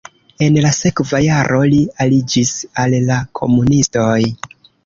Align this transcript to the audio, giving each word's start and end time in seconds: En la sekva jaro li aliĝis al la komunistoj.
En 0.45 0.55
la 0.65 0.71
sekva 0.77 1.19
jaro 1.25 1.59
li 1.73 1.83
aliĝis 2.05 2.57
al 2.85 2.99
la 3.11 3.19
komunistoj. 3.41 4.19